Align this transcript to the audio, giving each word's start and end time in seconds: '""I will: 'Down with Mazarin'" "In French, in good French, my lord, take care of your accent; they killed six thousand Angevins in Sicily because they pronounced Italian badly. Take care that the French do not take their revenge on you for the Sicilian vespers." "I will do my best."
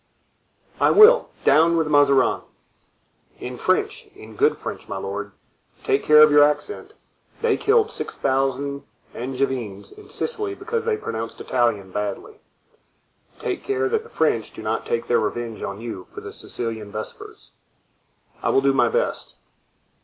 '""I 0.79 0.89
will: 0.89 1.29
'Down 1.43 1.77
with 1.77 1.85
Mazarin'" 1.85 2.41
"In 3.39 3.55
French, 3.55 4.07
in 4.15 4.35
good 4.35 4.57
French, 4.57 4.89
my 4.89 4.97
lord, 4.97 5.31
take 5.83 6.01
care 6.01 6.23
of 6.23 6.31
your 6.31 6.41
accent; 6.41 6.93
they 7.43 7.55
killed 7.55 7.91
six 7.91 8.17
thousand 8.17 8.81
Angevins 9.13 9.91
in 9.91 10.09
Sicily 10.09 10.55
because 10.55 10.85
they 10.85 10.97
pronounced 10.97 11.39
Italian 11.39 11.91
badly. 11.91 12.41
Take 13.37 13.63
care 13.63 13.87
that 13.89 14.01
the 14.01 14.09
French 14.09 14.51
do 14.51 14.63
not 14.63 14.87
take 14.87 15.05
their 15.05 15.19
revenge 15.19 15.61
on 15.61 15.79
you 15.81 16.07
for 16.11 16.21
the 16.21 16.33
Sicilian 16.33 16.91
vespers." 16.91 17.51
"I 18.41 18.49
will 18.49 18.61
do 18.61 18.73
my 18.73 18.89
best." 18.89 19.35